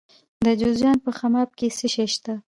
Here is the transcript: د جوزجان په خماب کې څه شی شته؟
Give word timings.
د 0.45 0.47
جوزجان 0.59 0.97
په 1.05 1.11
خماب 1.17 1.49
کې 1.57 1.67
څه 1.77 1.87
شی 1.93 2.05
شته؟ 2.13 2.33